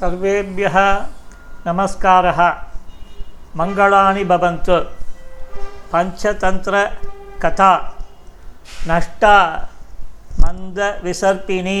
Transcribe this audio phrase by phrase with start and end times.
[0.00, 0.76] सर्वेभ्यः
[1.66, 2.40] नमस्कारः
[3.60, 4.78] मङ्गलानि भवन्तु
[5.92, 7.72] पञ्चतन्त्रकथा
[8.90, 9.36] नष्टा
[10.42, 11.80] மந்தவிசர்ப்பினி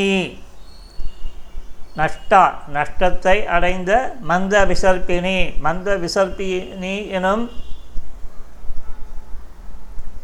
[1.98, 2.40] நஷ்டா
[2.76, 3.92] நஷ்டத்தை அடைந்த
[4.30, 5.36] மந்த விசர்ப்பினி
[5.66, 7.44] மந்த விசர்ப்பினி எனும்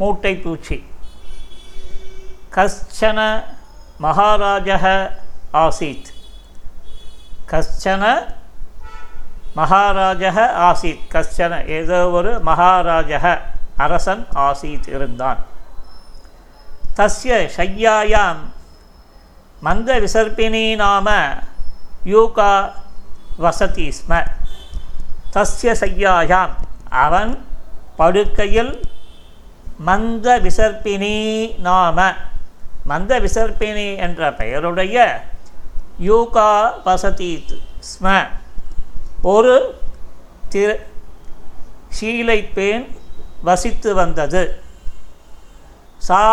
[0.00, 0.79] மூட்டை பூச்சி
[2.57, 3.20] கஷ்டன
[4.07, 4.84] மகாராஜः
[5.62, 6.11] ஆசீத்
[7.52, 8.04] கஷ்டன
[9.56, 10.37] மகாராஜக
[10.69, 11.06] ஆசீத்.
[11.14, 13.39] கஷ்டன ஏதோ ஒரு மகாராஜக
[13.78, 15.46] அரசன் ஆசீத் இருந்தான்.
[16.96, 18.42] தஸ்ய ஷையாயாம்
[19.60, 21.11] மந்த விசர்ப்பினி நாம
[22.06, 22.71] யூகா
[23.37, 24.25] வசதி ஸ்ம.
[25.34, 26.50] தஸ்ய சையாயாம்
[26.89, 27.45] அவன்
[27.98, 28.82] படுக்கையில்
[29.78, 31.15] மந்த விசர்ப்பினி
[31.59, 32.14] நாம.
[32.84, 35.25] மந்த விசர்ப்பினி என்ற பெயருடைய
[36.02, 37.61] யூகா வசதீத்.
[37.80, 38.28] ஸ்ம.
[39.22, 39.81] ஒரு
[40.50, 40.88] திரு
[42.00, 42.98] ஷீலைப்பேன்
[43.44, 44.64] வசித்து வந்தது.
[45.98, 46.23] சா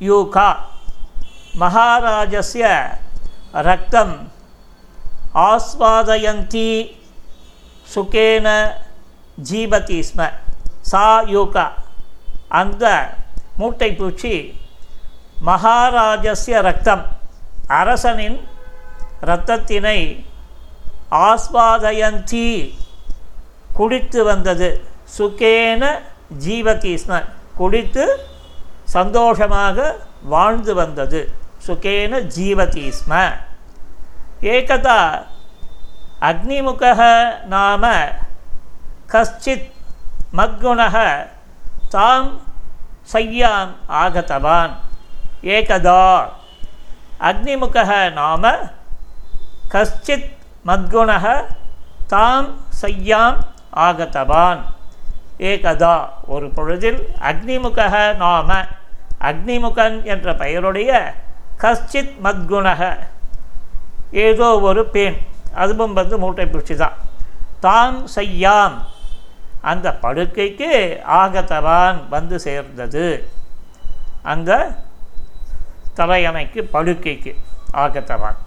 [0.00, 0.56] யூகா.
[1.60, 2.96] மகாராஜஸ்ய
[3.52, 4.32] ரத்தம்
[5.34, 6.96] ஆஸ்வாதயந்தி
[7.94, 8.72] சுகேன
[9.50, 10.32] ஜீபதி ஸ்ம.
[10.80, 11.70] சா யூகா.
[12.48, 13.14] அந்த
[13.56, 14.60] மூட்டை பூச்சி
[15.46, 17.06] மகாராஜஸ்ய ரத்தம்
[17.66, 18.48] அரசனின்
[19.22, 20.24] இரத்தத்தினை
[21.10, 22.74] ஆஸ்வாதயந்தி
[23.72, 24.84] குடித்து வந்தது.
[25.18, 26.00] சுக்கேன
[26.36, 27.00] ஜீவதி
[27.54, 28.26] குடித்து
[28.84, 31.32] சந்தோஷமாக வாழ்ந்து வந்தது.
[31.66, 32.92] சுக்கேன ஜீவதி
[34.40, 35.24] ஏகதா
[36.20, 37.94] அக்னிமுக நாம
[39.08, 39.70] கஷ்டித்
[40.36, 41.26] மக்குணக
[41.88, 42.40] தாம்
[43.12, 44.70] சய்யாம் ஆகதவான்.
[45.42, 46.28] ஏகதா
[47.20, 48.58] அக்னிமுக நாம
[49.74, 50.28] கஷ்டித்
[50.68, 51.24] மத்குணः
[52.12, 52.48] தாம்
[52.82, 53.38] செய்யாம்
[53.86, 54.60] ஆகத்தவான்
[55.50, 55.94] ஏகதா
[56.34, 57.80] ஒரு பொழுதில் அக்னிமுக
[58.22, 58.50] நாம
[59.30, 60.90] அக்னிமுகன் என்ற பெயருடைய
[61.64, 62.82] கஷ்டித் மத்குணக
[64.26, 65.18] ஏதோ ஒரு பேன்
[65.62, 66.96] அதுவும் வந்து மூட்டை பிடிச்சி தான்
[67.60, 68.76] தாம் செய்யாம்
[69.70, 70.72] அந்த படுக்கைக்கு
[71.20, 73.06] ஆகத்தவான் வந்து சேர்ந்தது.
[74.32, 74.50] அந்த
[75.98, 77.32] தலையணைக்கு படுக்கைக்கு
[77.84, 78.38] ஆகத்தவான்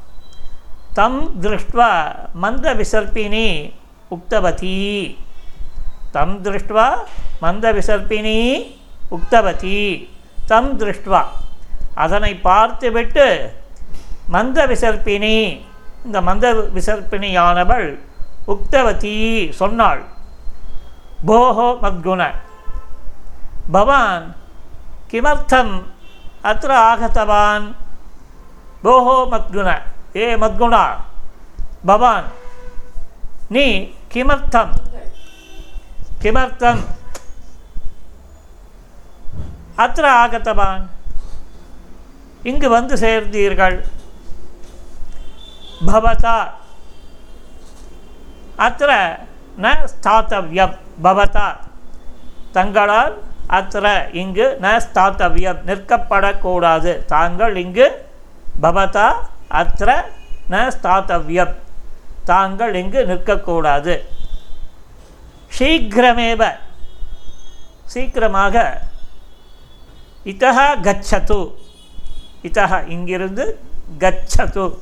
[0.94, 1.92] தம் திருஷ்டுவா
[2.34, 3.72] மந்த விசர்ப்பினி
[4.10, 4.78] உக்தவதி
[6.12, 6.88] தம் திருஷ்டுவா
[7.42, 8.38] மந்தவிசர்ப்பினி
[9.10, 10.10] உக்தவதி
[10.48, 11.22] தம் திருஷ்டுவா
[11.96, 13.54] அதனை பார்த்துவிட்டு
[14.28, 15.64] மந்த விசர்ப்பினி
[16.06, 18.00] இந்த மந்த விசர்ப்பினியானவள்
[18.48, 20.04] உக்தவதி சொன்னாள்
[21.26, 22.22] போஹோ மத்குண
[23.72, 24.26] பவான்
[25.08, 25.74] கிமர்த்தம்
[26.42, 27.66] அத்த ஆகத்தவான்
[28.84, 29.70] போஹோ மத்குண.
[30.16, 30.90] ஏ மத்குணா
[31.86, 32.24] பவான்
[33.50, 34.70] நீ கிமர்த்தம்.
[36.22, 36.86] கிமர்த்தம்.
[39.78, 40.88] அத்த ஆகத்தவான்
[42.44, 43.86] இங்கு வந்து சேர்ந்தீர்கள்.
[45.88, 46.52] பவதா.
[48.58, 49.18] அத்த
[49.62, 50.78] ந ஸ்தாத்தவியம்.
[51.04, 51.58] பவதா.
[52.52, 55.60] தங்களால் அத்திர இங்கு ந ஸ்தாத்தவியம்.
[55.68, 57.06] நிற்கப்படக்கூடாது.
[57.06, 58.10] தாங்கள் இங்கு
[58.62, 59.14] பவதா
[59.52, 60.10] அத்த
[60.50, 61.56] ந ஸ்தாத்தவியம்.
[62.26, 64.02] தாங்கள் இங்கு நிற்கக்கூடாது.
[65.60, 66.52] சீக்கிரமேவ.
[67.86, 68.82] சீக்கிரமாக
[70.26, 70.52] இத்தா
[70.82, 71.54] கச்சது.
[72.44, 73.60] இத்தா இங்கிருந்து
[74.00, 74.78] கச்சது.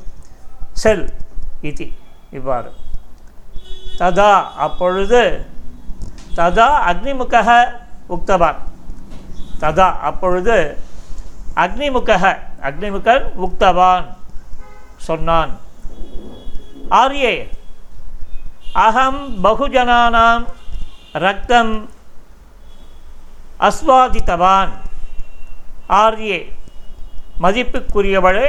[0.74, 1.13] செல்
[1.62, 1.91] இது.
[2.31, 2.74] இவ்வாறு.
[3.97, 5.46] ததா அப்பொழுது
[6.36, 7.68] ததா அக்னிமுக
[8.09, 8.56] உக்தவான்.
[9.59, 10.78] ததா அப்பொழுது
[11.56, 14.18] அக்னிமுக அக்னிமுகன் உக்தவான்.
[15.08, 15.52] சொன்னான்.
[17.02, 17.34] ஆரியே
[18.74, 20.46] அகம் பகுஜனானாம்
[21.26, 21.74] ரத்தம்
[23.60, 24.72] அஸ்வாதித்தவான்.
[26.04, 26.40] ஆர்யே
[27.42, 28.48] மதிப்புக்குரியவளே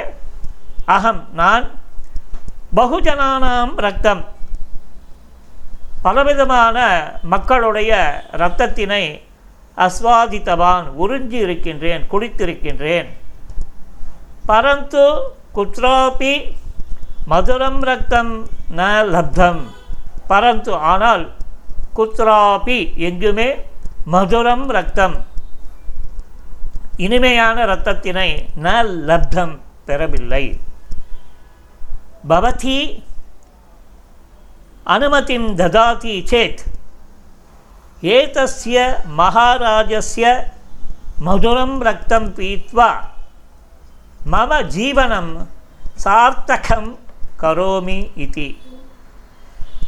[0.84, 1.66] அகம் நான்
[2.76, 4.22] பகுஜனானாம் ரத்தம்
[6.02, 6.78] பலவிதமான
[7.22, 7.92] மக்களுடைய
[8.32, 9.02] இரத்தத்தினை
[9.76, 13.08] அஸ்வாதித்தவான் உறிஞ்சி இருக்கின்றேன் குடித்திருக்கின்றேன்.
[14.46, 15.04] பரந்து
[15.54, 16.34] குத்ராபி
[17.30, 18.32] மதுரம் ரத்தம்
[18.76, 18.80] ந
[19.14, 19.62] லப்தம்.
[20.28, 21.24] பரந்து ஆனால்
[21.96, 23.48] குத்ராபி எங்குமே
[24.12, 25.16] மதுரம் ரத்தம்
[26.96, 28.28] இனிமையான இரத்தத்தினை
[28.64, 28.68] ந
[29.08, 29.54] லப்தம்
[29.86, 30.44] பெறவில்லை.
[32.28, 32.80] பவதி
[34.84, 36.62] அனுமதிம் ததாதி சேத்.
[38.02, 38.76] ஏதஸ்ய
[39.18, 40.26] மகாராஜஸ்ய
[41.26, 42.90] மதுரம் ரத்தம் பீத்வா.
[44.26, 45.46] மம ஜீவனம்
[45.94, 46.98] சார்த்தகம்
[47.40, 48.54] கரோமி இது.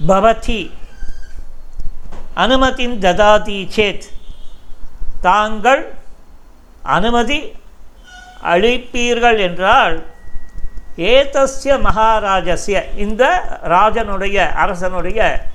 [0.06, 0.70] பவதி.
[2.34, 4.02] அனுமதி ததாதி சேத்.
[5.20, 5.94] தாங்கள்
[6.82, 7.52] அனுமதி
[8.43, 10.05] அளிப்பீர்கள் என்றால்
[10.96, 13.25] ஏதஸ்ய மகாராஜஸ்ய இந்த
[13.64, 15.46] ராஜனுடைய அரசனுடைய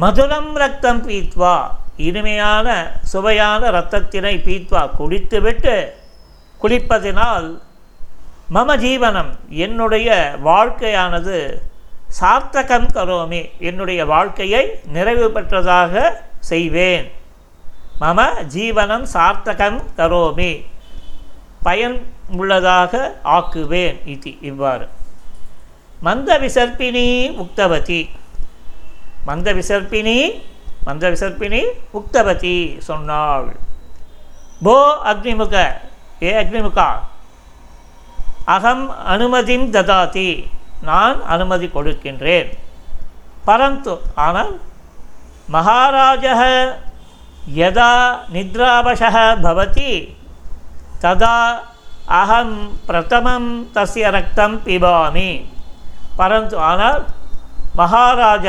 [0.00, 5.94] மதுரம் ரத்தம் பீத்வா இனிமையான சுவையான இரத்தத்தினை பீத்வா குடித்துவிட்டு
[6.60, 7.60] குளிப்பதினால்
[8.54, 9.30] மம ஜீவனம்
[9.64, 10.08] என்னுடைய
[10.44, 11.38] வாழ்க்கையானது
[12.18, 14.62] சார்த்தகம் கரோமி என்னுடைய வாழ்க்கையை
[14.94, 16.02] நிறைவு பெற்றதாக
[16.50, 17.06] செய்வேன்.
[18.02, 18.20] மம
[18.54, 20.52] ஜீவனம் சார்த்தகம் கரோமி
[21.66, 21.98] பயன்
[22.36, 22.92] உள்ளதாக
[23.36, 24.86] ஆக்குவேன் இது இவ்வாறு.
[26.06, 27.06] மந்த விசர்ப்பினி
[27.44, 28.00] உக்தவதி
[29.28, 30.18] மந்த விசர்ப்பினி
[30.88, 31.62] மந்த விசர்ப்பினி
[32.00, 32.56] உக்தவதி
[32.88, 33.48] சொன்னாள்.
[34.62, 34.76] போ
[35.12, 35.56] அக்னிமுக
[36.22, 36.88] ஏ அக்னிமுகா
[38.54, 40.30] அகம் அனுமதிம் ததாதி.
[40.88, 42.48] நான் அனுமதி கொடுக்கின்றேன்.
[43.46, 43.94] பரந்து
[44.26, 44.52] ஆனால்
[45.54, 46.24] மகாராஜ
[47.60, 47.92] யதா
[48.34, 49.02] நித்ராவச
[49.44, 49.92] பவதி
[51.02, 51.36] ததா
[52.20, 52.56] அகம்
[52.88, 55.30] பிரதமம் தஸ்ய ரத்தம் பிபாமி.
[56.18, 57.00] பரந்து ஆனால்
[57.80, 58.46] மகாராஜ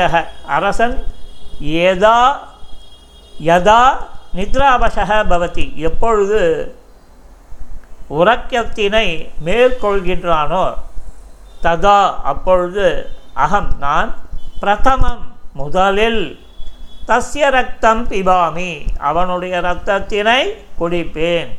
[0.56, 0.96] அரசன்
[1.86, 2.18] ஏதா
[3.50, 3.82] யதா
[4.36, 5.66] நித்ராவசக பவதி.
[5.88, 6.42] எப்பொழுது
[8.18, 9.08] உறக்கத்தினை
[9.46, 10.64] மேற்கொள்கின்றானோ
[11.64, 11.98] ததா
[12.30, 12.86] அப்பொழுது
[13.44, 14.10] அகம் நான்
[14.60, 15.24] பிரதமம்
[15.60, 16.22] முதலில்.
[17.08, 18.72] தஸ்ய ரத்தம் பிபாமி
[19.08, 20.40] அவனுடைய இரத்தத்தினை
[20.80, 21.50] குடிப்பேன்.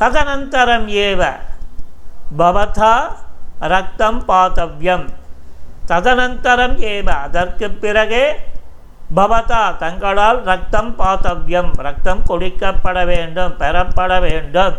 [0.00, 1.22] ததனந்தரம் ஏவ
[2.38, 2.94] பவதா
[3.72, 5.06] ரத்தம் பாத்தவ்யம்
[5.90, 8.24] ததனந்தரம் ஏவ அதற்கு பிறகே
[9.16, 14.76] பவதா தங்களால் ரத்தம் பாத்தவ்யம் ரத்தம் குடிக்கப்பட வேண்டும் பெறப்பட வேண்டும்.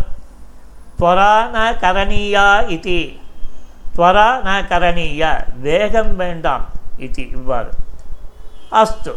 [1.00, 3.14] துவரா ந கரணீயா இது.
[3.96, 6.66] துவரா ந கரணீய வேகம் வேண்டாம்
[6.98, 7.70] இது இவ்வாறு.
[8.72, 9.16] அஸ்து.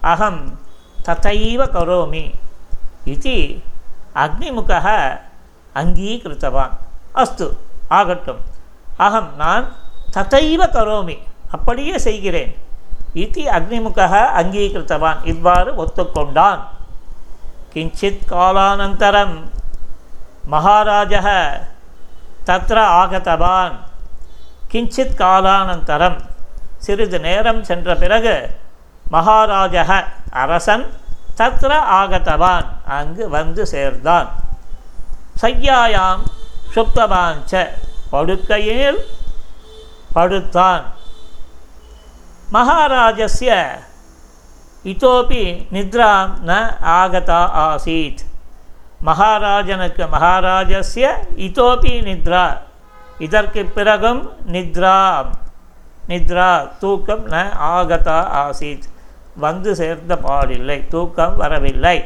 [0.00, 0.58] அகம்
[1.04, 2.34] ததைவ கரோமி.
[3.04, 3.62] இது
[4.14, 4.72] அக்னிமுக
[5.74, 6.70] அங்கீகிருத்தவான்.
[7.14, 7.56] அஸ்து.
[7.88, 8.40] ஆகட்டும்.
[8.96, 9.72] அகம் நான்
[10.12, 11.18] ததைவ கரோமி.
[11.50, 12.56] அப்படியே செய்கிறேன்.
[13.14, 15.26] இது அக்னிமுக அங்கீகிருத்தவான்.
[15.26, 16.60] இவ்வாறு ஒத்துக்கொண்டான்.
[17.74, 19.56] கிஞ்சித் காலானந்தரம்.
[20.50, 21.50] மகாராஜः
[22.46, 23.72] தத்ர ஆகதவான்.
[24.72, 26.20] கிஞ்சித் காலானந்தரம்.
[26.78, 28.56] சிறிது நேரம் சென்ற பிறகு
[29.12, 30.92] மகாராஜக அரசன்
[31.36, 34.28] தத்ர ஆகத்தவான் அங்கு வந்து சேர்ந்தான்.
[35.40, 36.22] சையாயாம்
[36.74, 37.68] சுப்தவாஞ்ச
[38.10, 39.06] படுக்கையில்
[40.12, 40.82] படுத்தான்.
[42.52, 43.66] மகாராஜஸ்ய
[44.82, 48.18] இதோபி நித்ராம் ந ஆகதா ஆசீத்.
[49.04, 51.06] மகாராஜனுக்கு மகாராஜஸ்ய
[51.36, 52.58] இதோபி நித்ரா.
[53.18, 55.26] இதற்கு பிறகும் நித்ரா
[56.08, 58.86] நித்ரா தூக்கம் ந ஆகதா ஆசீத்.
[59.36, 62.04] வந்து சேர்ந்த பாடில்லை தூக்கம் வரவில்லை.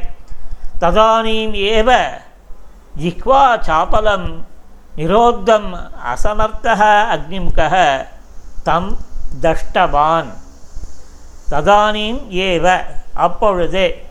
[0.81, 1.89] ததானீம் ஏவ
[2.99, 4.43] ஜிஹ்வா சாப்பலம்
[4.97, 6.81] நிரோத்தம் அசமர்த்தக
[7.15, 7.71] அக்னிமுக
[8.63, 8.97] தம்
[9.41, 10.29] தஷ்டவான்.
[11.51, 14.07] ததானீம் ஏவ அப்பொழுதே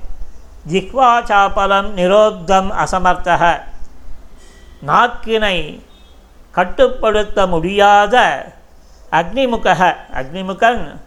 [0.70, 3.60] ஜிஹ்வாச்சாபலம் நிரோத்தம் அசமர்த்தக.
[4.86, 5.82] நாக்கினை
[6.50, 8.16] கட்டுப்படுத்த முடியாத
[9.12, 11.00] அக்னிமுக அக்னிமுகன்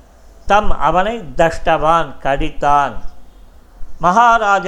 [0.45, 2.93] தம் அவனை தஷ்டவான் கடித்தான்.
[3.99, 4.67] மகாராஜ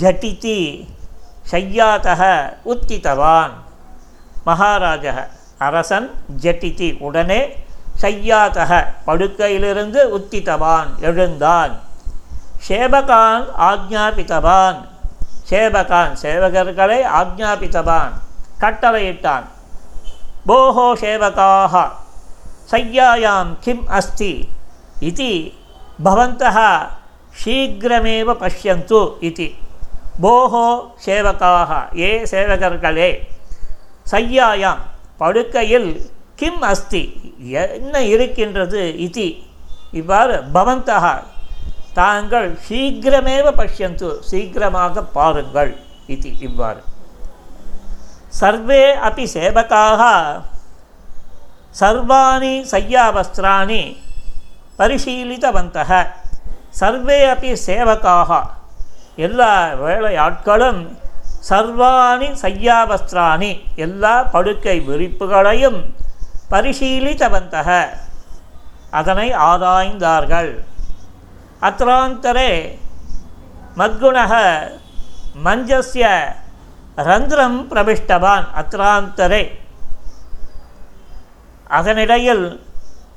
[0.00, 0.88] ஜட்டிதி
[1.50, 2.22] ஷையாத்தக
[2.64, 3.50] உத்தித்தவான்
[4.44, 5.28] மகாராஜ
[5.58, 6.10] அரசன்
[6.42, 7.64] ஜட்டிதி உடனே
[8.00, 11.88] ஷையாத்தக படுக்கையிலிருந்து உத்தித்தவான் எழுந்தான்.
[12.68, 14.78] சேவகான் ஆக்ஞாபித்தவான்.
[15.50, 18.12] சேவகான் சேவகர்களை ஆக்ஞாபித்தவான்.
[18.60, 19.46] கட்டளையிட்டான்.
[20.48, 21.74] போஹோ சேவகாக
[22.70, 24.48] சையாயாம் கிம் அஸ்தி.
[24.98, 25.52] இது
[26.04, 26.58] பவந்தः
[27.44, 29.48] சீக்கிரமேவ பஷ்யந்து இது.
[30.22, 30.68] போஹோ
[31.06, 33.10] சேவகாக ஏ சேவகர்களே.
[34.10, 34.82] சையாயாம்
[35.18, 35.90] படுக்கையில்
[36.36, 37.02] கிம் அஸ்தி.
[37.64, 39.26] என்ன இருக்கின்றது இது?
[39.92, 41.06] இவ்வாறு பவந்தः
[41.98, 45.72] தாங்கள் சீக்கிரமேவ பஷ்யந்து சீக்கிரமாக பாருங்கள்
[46.14, 46.80] இது இவ்வாறு.
[48.40, 50.02] சர்வே அப்படி சேவகாக
[51.80, 53.82] சர்வாணி சையாவஸ்திராணி
[54.78, 55.90] பரிசீலித்தவந்தக
[56.80, 58.30] சர்வே அப்படி சேவகாக
[59.26, 60.82] எல்லா வேலையாட்களும்
[61.50, 63.52] சர்வாணி சையாவஸ்திராணி
[63.86, 65.80] எல்லா படுக்கை விரிப்புகளையும்
[66.52, 67.68] பரிசீலித்தவந்தக
[69.00, 70.52] அதனை ஆராய்ந்தார்கள்.
[71.68, 72.52] अत्रान्तरे
[73.80, 74.32] मद्गुणः
[75.46, 76.04] मञ्जस्य
[77.08, 79.44] ரந்திரம் பிரவிஷ்டவான் அத்ராந்தரே
[81.76, 82.42] அதனிடையில்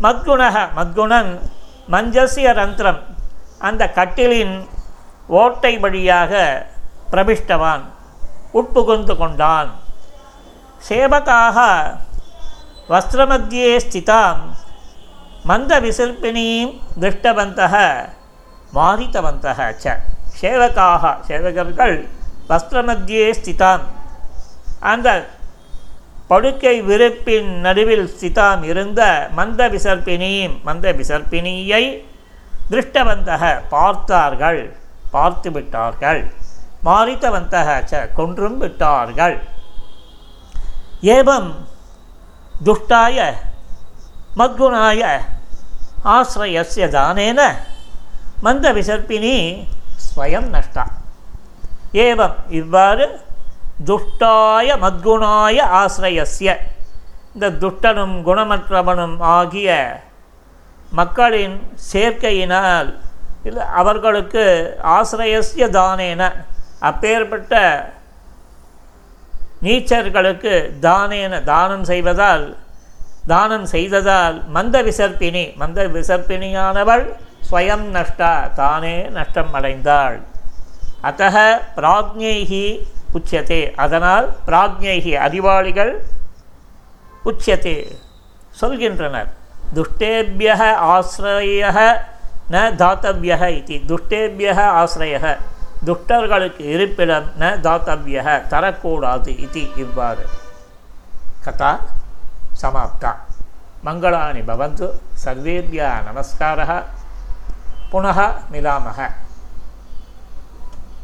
[0.06, 1.32] மத்குணக மத்குணன்
[1.94, 3.02] மஞ்சசிய ரந்திரம்
[3.68, 4.56] அந்த கட்டிலின்
[5.42, 6.32] ஓட்டை வழியாக
[7.12, 7.84] பிரபிஷ்டவான்
[8.60, 9.72] உட்புகுந்து கொண்டான்.
[10.88, 11.58] சேவகாக
[12.94, 14.44] வஸ்திரமத்தியே ஸ்திதாம்
[15.52, 17.76] மந்த விசிற்பினீம் திருஷ்டவந்தக
[18.78, 19.96] மாரித்தவந்தக ச
[20.40, 21.96] சேவகாக சேவகர்கள்
[22.50, 23.84] வஸ்திரமத்தியே ஸ்திதான்.
[24.92, 25.10] அந்த
[26.32, 29.02] படுக்கை விருப்பின் நடுவில் ஸ்திதாம் இருந்த
[29.38, 31.84] மந்த விசர்ப்பினியும் மந்த விசர்ப்பினியை
[32.72, 33.44] திருஷ்டவந்தக
[33.76, 34.62] பார்த்தார்கள்.
[35.16, 36.22] பார்த்து விட்டார்கள்
[36.88, 39.36] மாரித்தவந்தக ச கொன்றும் விட்டார்கள்.
[41.16, 41.52] ஏவம்
[42.68, 43.18] துஷ்டாய
[44.40, 45.02] மத்குணாய
[46.16, 47.40] ஆசிரயசிய தானேன
[48.46, 49.36] மந்த விசர்ப்பினி
[50.06, 50.84] ஸ்வயம் நஷ்டா.
[52.06, 53.06] ஏவம் இவ்வாறு
[53.90, 56.50] துஷ்டாய மத்குணாய ஆசிரயஸ்ய.
[57.34, 59.70] இந்த துஷ்டனும் குணமற்றவனும் ஆகிய
[61.00, 61.58] மக்களின்
[61.92, 62.90] சேர்க்கையினால்
[63.48, 64.46] இல்லை அவர்களுக்கு
[64.98, 66.22] ஆசிரயஸ்ய தானேன.
[66.90, 67.54] அப்பேற்பட்ட
[69.66, 70.54] நீச்சர்களுக்கு
[70.86, 72.46] தானேன தானம் செய்வதால்
[73.32, 77.06] தானம் செய்ததால் மந்த விசர்ப்பினி மந்த விசர்ப்பினியானவள்
[77.50, 80.18] ஸ்வயம் நஷ்டா தானே நஷ்டம் அடைந்தாள்
[81.10, 81.38] அத்தக
[81.78, 82.66] பிராஜ்ஞைகி
[83.18, 85.94] உச்சியத்தே அதனால் பிராஜ்ஞைகி அறிவாளிகள்
[87.32, 87.78] உச்சியத்தே
[88.62, 89.30] சொல்கின்றனர்.
[89.76, 90.50] துஷ்டேபிய
[90.94, 91.64] ஆசிரிய
[92.54, 93.78] ந தாத்தவிய இது.
[93.90, 95.38] துஷ்டேபிய ஆசிரிய
[95.88, 98.18] துஷ்டர்களுக்கு இருப்பிடம் ந தாத்தவிய
[98.54, 100.26] தரக்கூடாது இது இவ்வாறு.
[101.46, 101.72] கதா
[102.62, 103.12] சமாப்தா.
[103.86, 104.88] மங்களானி பவந்து.
[105.24, 106.72] சர்வேபியா நமஸ்காரः
[107.94, 108.20] पुनः
[108.52, 109.00] मिलामः।